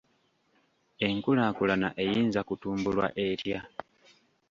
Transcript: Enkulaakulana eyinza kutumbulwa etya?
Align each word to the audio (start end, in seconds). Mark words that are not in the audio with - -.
Enkulaakulana 1.07 1.89
eyinza 2.03 2.41
kutumbulwa 2.47 3.07
etya? 3.25 3.59